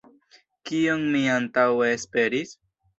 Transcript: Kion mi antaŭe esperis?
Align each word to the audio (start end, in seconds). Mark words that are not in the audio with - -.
Kion 0.69 1.05
mi 1.17 1.23
antaŭe 1.37 1.95
esperis? 2.01 2.61